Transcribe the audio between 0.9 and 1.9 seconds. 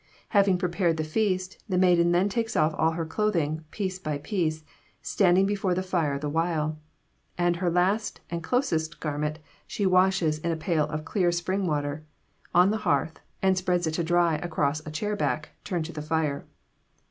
the feast, the